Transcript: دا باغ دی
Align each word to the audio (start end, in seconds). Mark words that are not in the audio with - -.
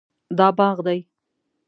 دا 0.37 0.47
باغ 0.57 0.77
دی 0.85 0.99